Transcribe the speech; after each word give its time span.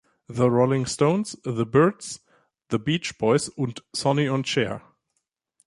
The 0.27 0.49
Rolling 0.49 0.87
Stones, 0.87 1.35
The 1.43 1.63
Byrds, 1.63 2.21
The 2.69 2.79
Beach 2.79 3.19
Boys 3.19 3.49
und 3.55 3.81
Sonny&Cher. 3.93 4.81